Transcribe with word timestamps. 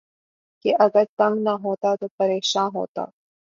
کہ 0.65 0.73
اگر 0.79 1.03
تنگ 1.17 1.43
نہ 1.43 1.53
ہوتا 1.63 1.95
تو 1.95 2.07
پریشاں 2.17 2.67
ہوتا 2.75 3.05